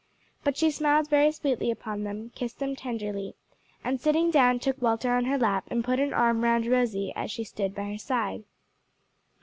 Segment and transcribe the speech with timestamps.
[0.43, 3.35] But she smiled very sweetly upon them, kissed them tenderly,
[3.83, 7.29] and sitting down, took Walter on her lap and put an arm round Rosie as
[7.29, 8.43] she stood by her side.